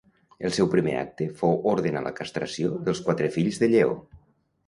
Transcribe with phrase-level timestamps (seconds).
[0.47, 3.93] El seu primer acte fou ordenar la castració dels quatre fills de Lleó.